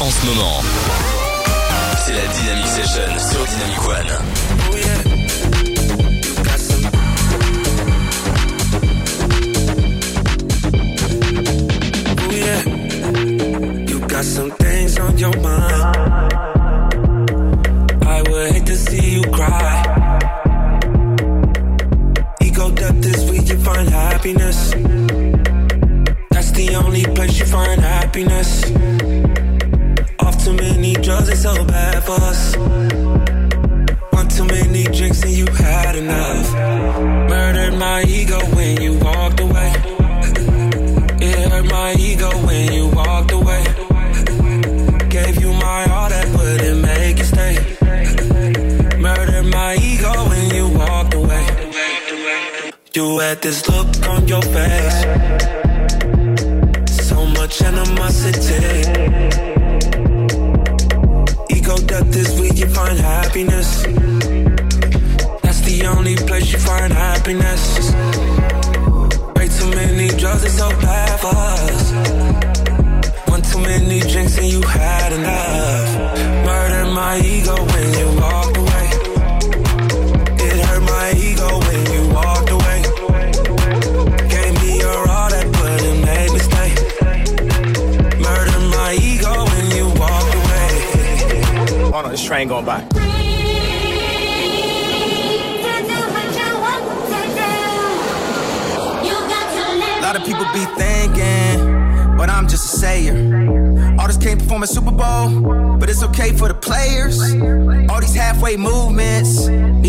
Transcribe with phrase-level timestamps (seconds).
[0.00, 0.60] en ce moment.
[2.04, 4.12] C'est la Dynamic Session sur Dynamic One.
[4.60, 5.02] Oh yeah.
[14.08, 15.96] Got some things on your mind.
[18.06, 19.82] I would hate to see you cry.
[22.40, 24.70] Ego death is where you find happiness.
[26.30, 28.63] That's the only place you find happiness.
[31.24, 32.56] Too it's so bad for us.
[34.10, 36.52] One too many drinks and you had enough.
[37.30, 39.72] Murdered my ego when you walked away.
[41.26, 43.64] It hurt my ego when you walked away.
[45.08, 47.54] Gave you my all that wouldn't make you stay.
[48.98, 51.46] Murdered my ego when you walked away.
[52.92, 54.98] You had this look on your face.
[57.08, 58.43] So much animosity.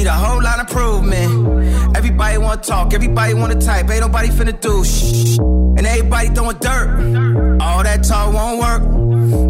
[0.05, 1.97] Need a whole lot of improvement.
[1.97, 5.37] Everybody wanna talk, everybody wanna type, ain't nobody finna do shh.
[5.77, 7.61] And everybody throwing dirt.
[7.61, 8.83] All that talk won't work.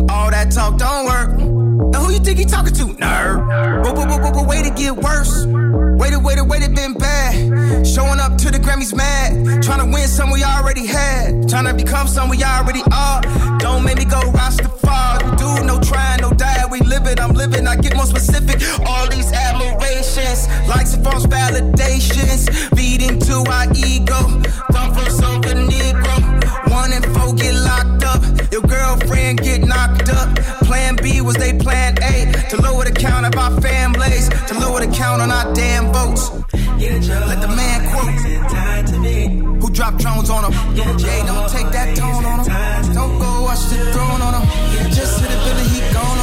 [0.10, 1.55] All that talk don't work.
[1.76, 2.86] Who you think he talking to?
[2.86, 3.84] Nerd.
[3.84, 5.46] But, but, but, but, wait to get worse.
[5.46, 7.86] Way to, way to, way waited, been bad.
[7.86, 9.64] Showing up to the Grammys mad.
[9.64, 11.50] Trying to win some we already had.
[11.50, 13.22] Trying to become some we already are.
[13.60, 15.32] Don't make me go Rastafari.
[15.32, 16.66] We do no trying, no die.
[16.72, 17.68] We live I'm living.
[17.68, 18.62] I get more specific.
[18.88, 22.50] All these admirations, likes and false validations.
[22.76, 24.42] Feeding to our ego.
[24.72, 26.35] Thumpers over Negro.
[26.70, 28.22] One and four get locked up.
[28.52, 30.36] Your girlfriend get knocked up.
[30.68, 32.32] Plan B was they plan A.
[32.50, 34.30] To lower the count of our families.
[34.48, 36.32] To lower the count on our damn votes.
[36.78, 39.62] Let the man quote.
[39.62, 40.76] Who dropped drones on him?
[40.76, 42.94] Yeah, don't take that tone on him.
[42.94, 44.92] Don't go watch the throne on him.
[44.92, 46.15] Just hit the Billy, he gone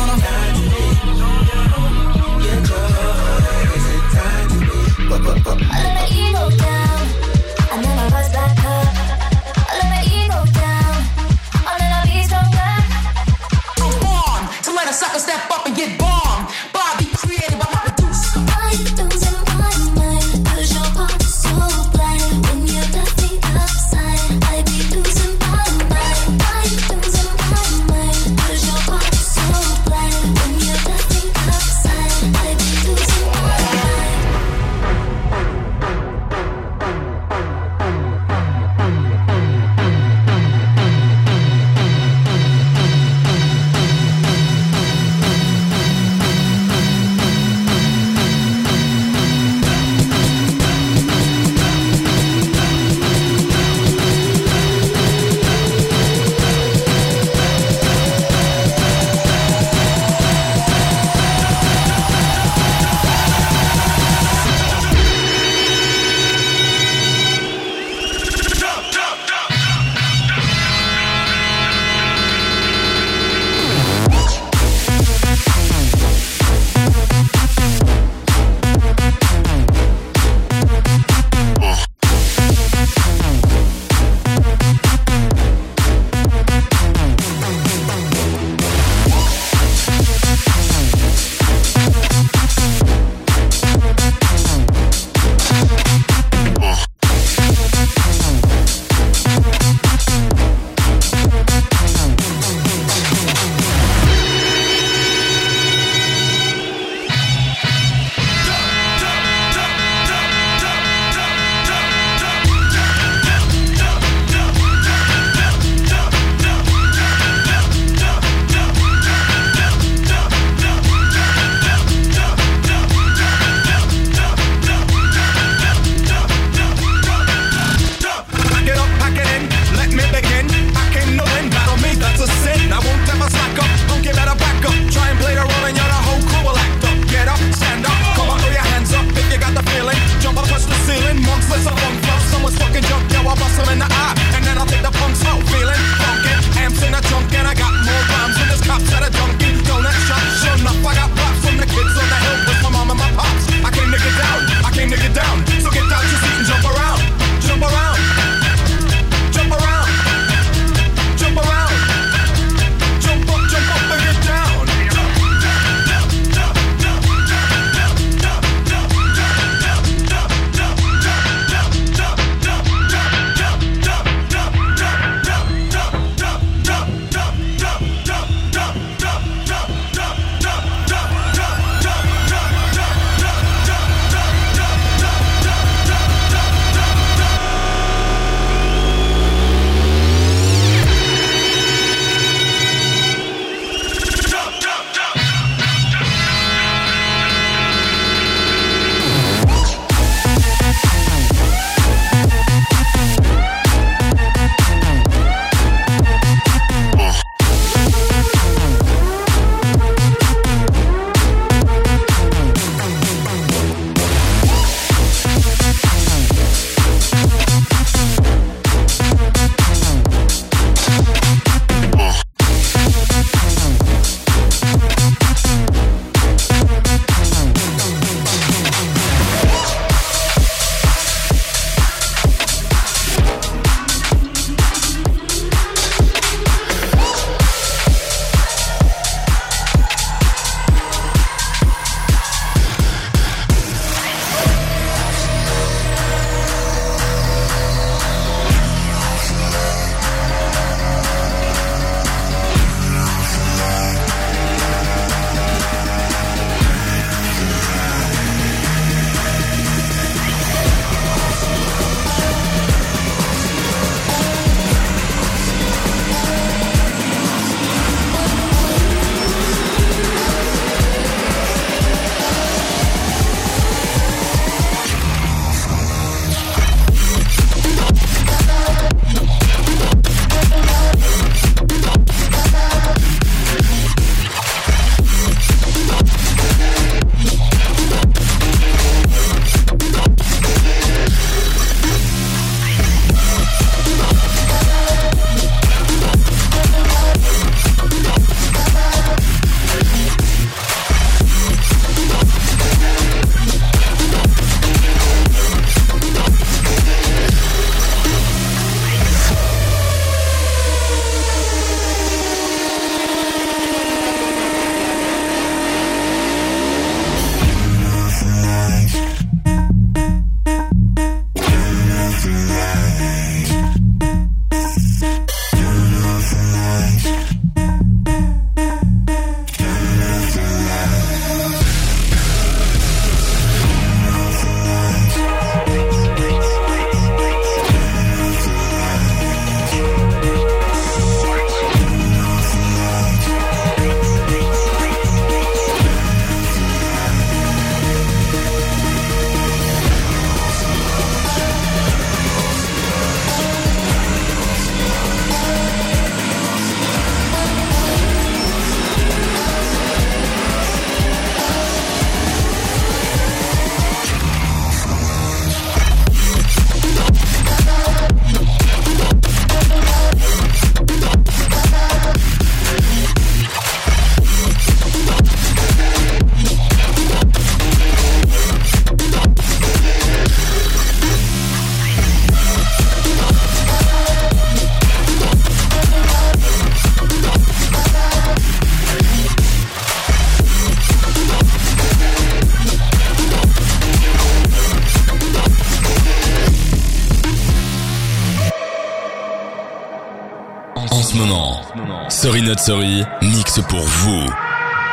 [400.91, 401.60] En ce moment,
[402.08, 404.27] Sorry Not Sorry mixe pour vous.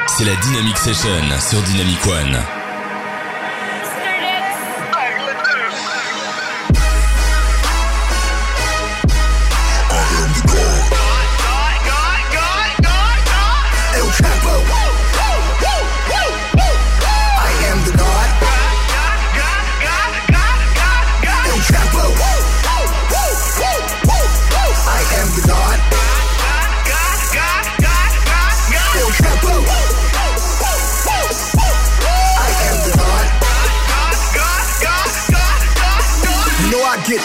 [0.08, 2.59] C'est la Dynamic Session sur Dynamic One.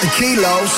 [0.04, 0.70] 50 kilos,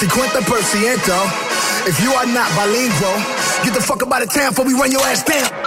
[0.00, 1.86] 50%.
[1.86, 3.16] If you are not bilingual,
[3.64, 5.61] get the fuck up out of town before we run your ass down.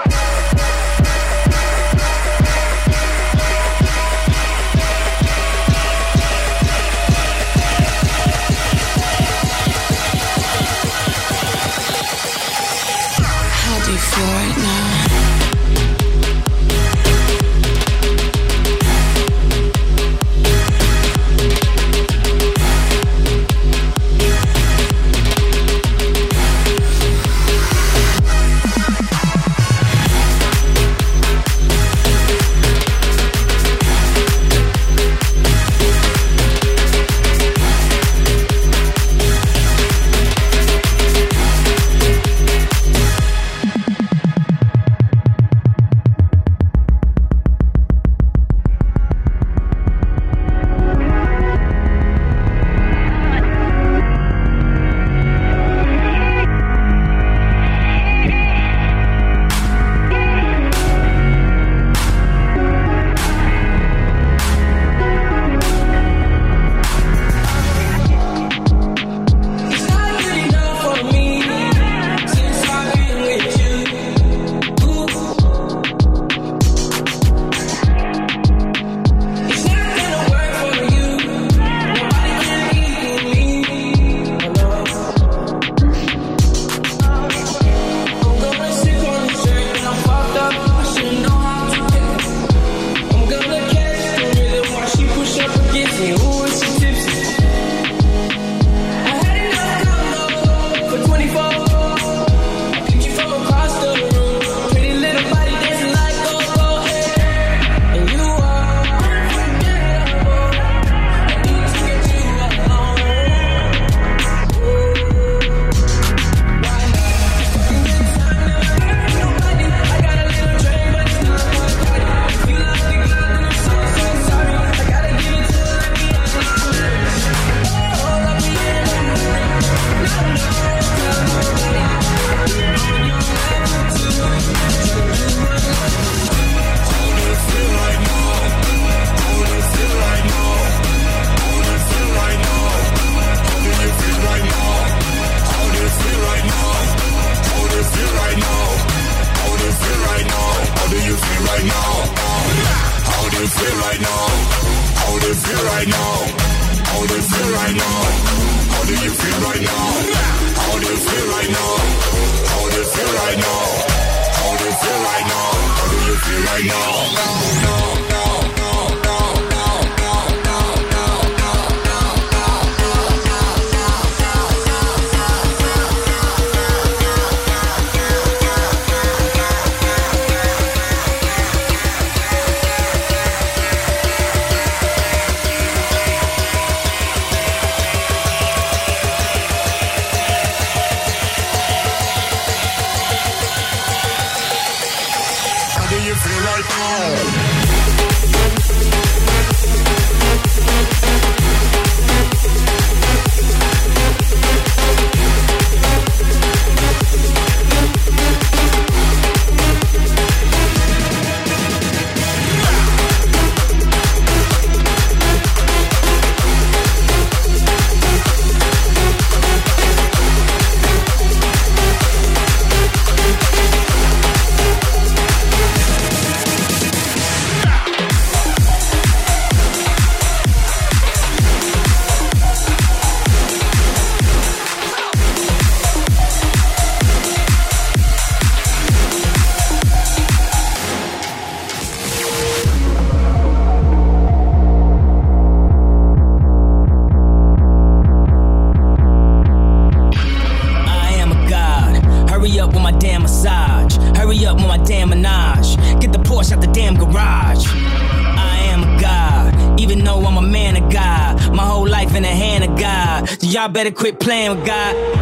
[263.76, 265.15] better quit playing with God.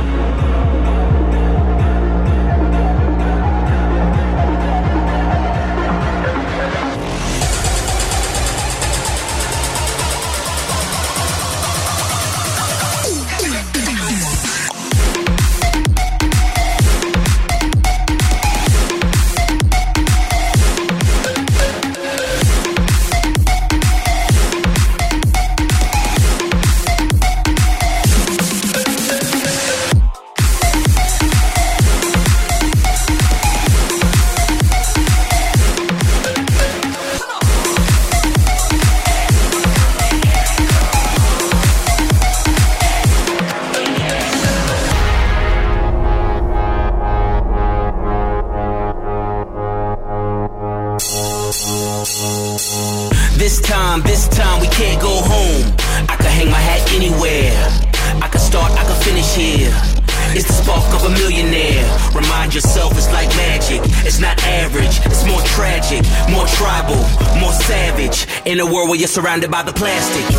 [69.14, 70.33] surrounded by the plastic.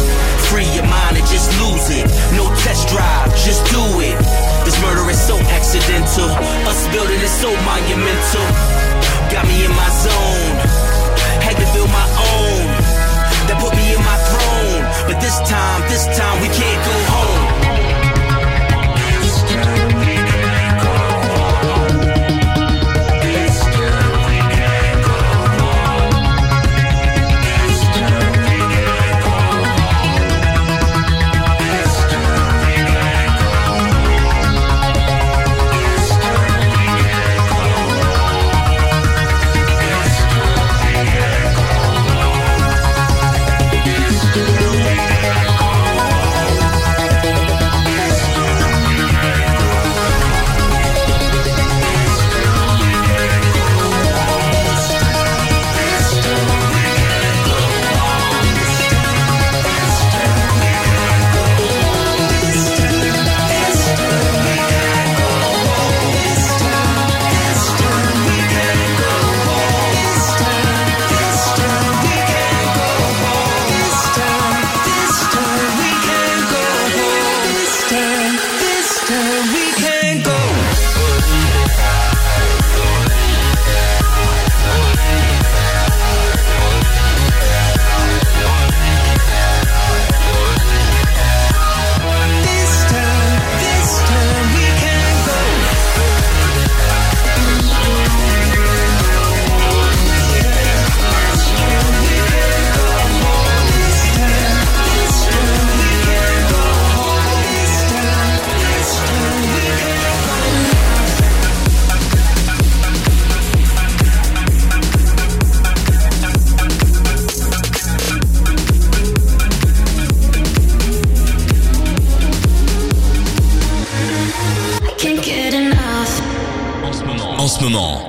[127.45, 128.01] en ce moment.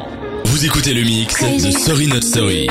[0.45, 2.69] Vous écoutez le mix de Sorry Not Sorry.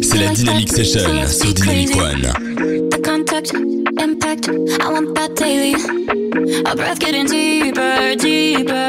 [0.00, 2.88] C'est la Dynamic Session sur Dynamic One.
[2.90, 3.52] The contact,
[4.00, 5.74] impact, I want that daily.
[6.64, 8.83] Our breath getting deeper, deeper.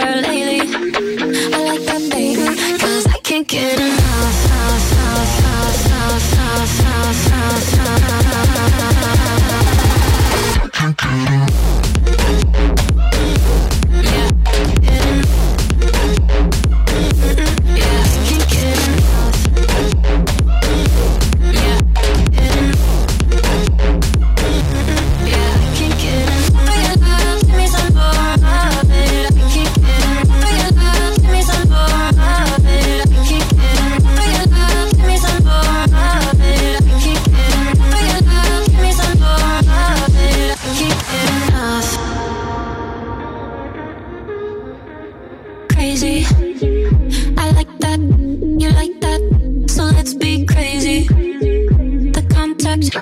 [45.97, 51.07] I like that, you like that, so let's be crazy.
[51.07, 52.93] The contact,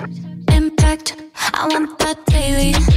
[0.52, 1.16] impact,
[1.54, 2.93] I want that daily.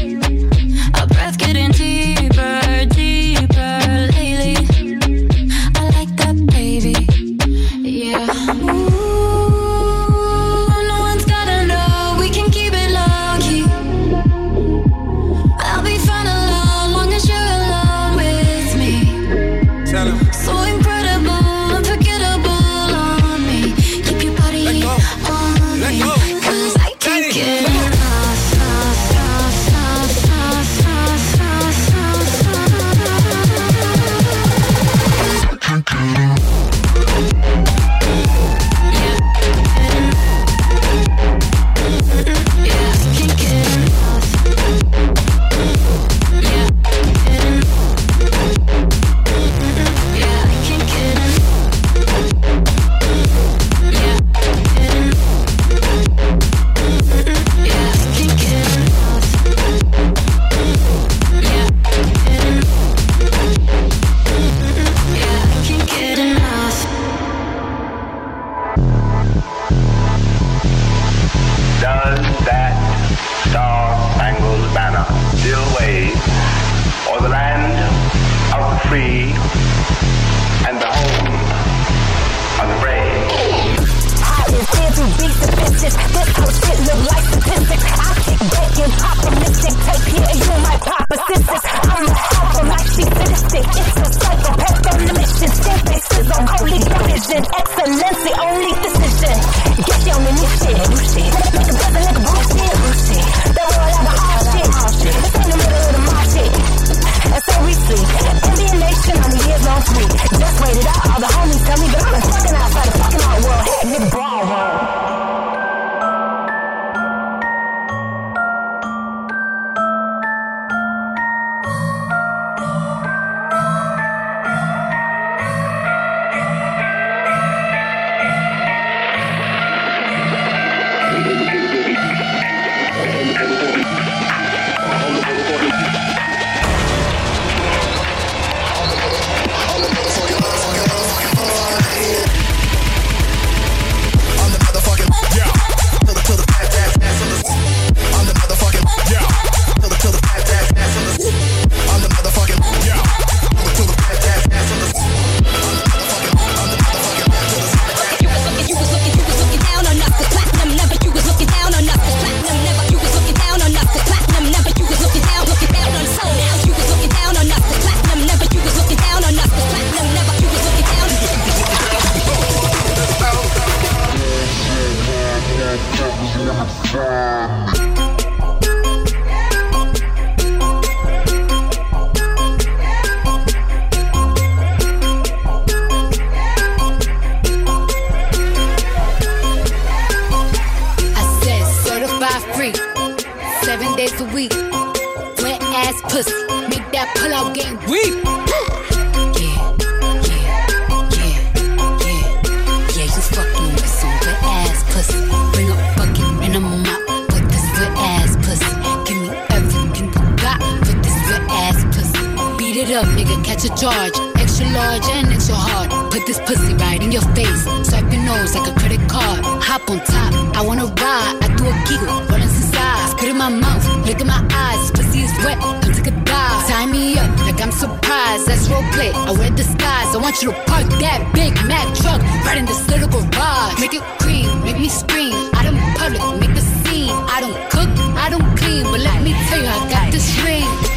[213.58, 214.14] A charge.
[214.38, 215.90] Extra large and extra hard.
[216.12, 217.64] Put this pussy right in your face.
[217.90, 219.42] Swipe your nose like a credit card.
[219.66, 221.36] Hop on top, I wanna ride.
[221.42, 223.12] I do a giggle, running some sides.
[223.18, 224.92] Spit in my mouth, look in my eyes.
[224.92, 226.70] Pussy is wet, come take a dive.
[226.70, 228.46] Tie me up like I'm surprised.
[228.46, 229.12] That's role play.
[229.12, 230.16] I wear disguise.
[230.16, 233.82] I want you to park that Big Mack truck right in this little garage.
[233.82, 235.34] Make it cream, make me scream.
[235.58, 237.10] I don't public, make a scene.
[237.10, 237.90] I don't cook,
[238.22, 240.97] I don't clean, but let me tell you, I got this ring.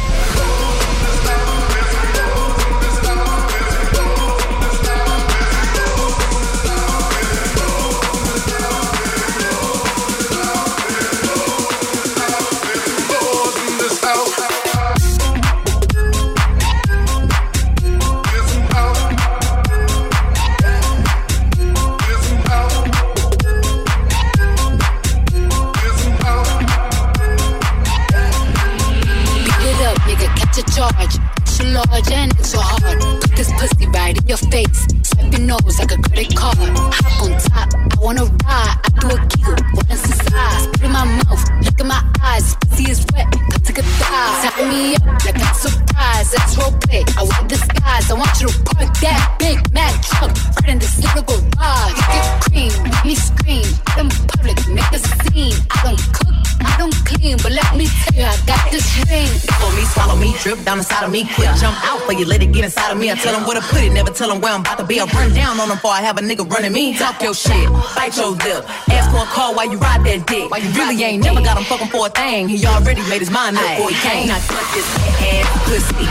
[30.51, 31.15] Catch a charge.
[31.37, 32.99] Extra large and it's so hard.
[33.21, 34.85] Put this pussy right in your face.
[35.03, 36.57] Swipe your nose like a credit card.
[36.59, 38.75] Hop on top, I wanna ride.
[38.83, 40.63] I do a giggle, wanna size.
[40.63, 42.55] Spit in my mouth, look in my eyes.
[42.67, 44.51] Pussy is wet, come take a dive.
[44.51, 46.31] Tie me up like I'm surprised.
[46.35, 47.05] That's role play.
[47.15, 48.11] I wear disguise.
[48.11, 51.95] I want you to park that Big Mack truck right in this little garage.
[52.11, 53.67] Make it cream, make me scream.
[53.87, 55.55] Out in public, make a scene.
[55.71, 56.35] I don't cook,
[56.65, 59.27] I don't clean, but let me tell you, I got this ring.
[59.59, 61.25] For me, swallow me, drip down inside of me.
[61.35, 63.11] Quick jump out for you, let it get inside of me.
[63.11, 64.99] I tell them where to put it, never tell them where I'm about to be.
[64.99, 66.97] I run down on them before I have a nigga running me.
[66.97, 68.65] Talk your shit, bite your lip.
[68.89, 70.49] Ask for a call while you ride that dick.
[70.51, 72.49] Why you really ain't never got him fucking for a thing.
[72.49, 74.27] He already made his mind up before he came.
[74.27, 74.87] Now fuck this
[75.21, 76.05] ass pussy,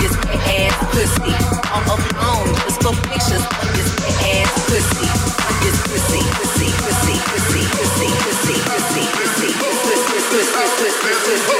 [0.00, 0.14] this
[0.48, 1.32] ass pussy.
[1.72, 3.69] I'm up on just for pictures.
[11.30, 11.59] This is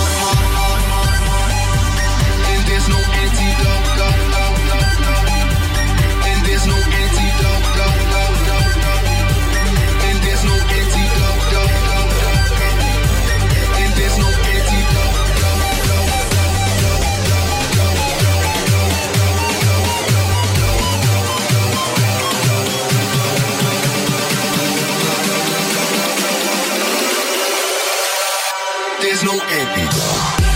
[29.01, 30.50] there's no end.